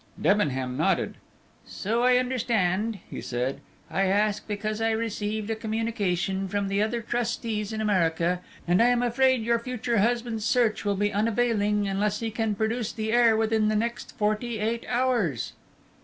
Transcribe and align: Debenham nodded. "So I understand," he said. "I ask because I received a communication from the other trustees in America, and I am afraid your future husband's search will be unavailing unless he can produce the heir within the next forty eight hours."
Debenham 0.19 0.75
nodded. 0.75 1.13
"So 1.63 2.01
I 2.01 2.17
understand," 2.17 2.97
he 3.07 3.21
said. 3.21 3.61
"I 3.87 4.05
ask 4.05 4.47
because 4.47 4.81
I 4.81 4.89
received 4.89 5.51
a 5.51 5.55
communication 5.55 6.47
from 6.47 6.69
the 6.69 6.81
other 6.81 7.01
trustees 7.03 7.71
in 7.71 7.79
America, 7.81 8.39
and 8.67 8.81
I 8.81 8.87
am 8.87 9.03
afraid 9.03 9.43
your 9.43 9.59
future 9.59 9.99
husband's 9.99 10.43
search 10.43 10.83
will 10.85 10.95
be 10.95 11.13
unavailing 11.13 11.87
unless 11.87 12.19
he 12.19 12.31
can 12.31 12.55
produce 12.55 12.91
the 12.91 13.11
heir 13.11 13.37
within 13.37 13.67
the 13.67 13.75
next 13.75 14.17
forty 14.17 14.57
eight 14.57 14.87
hours." 14.89 15.53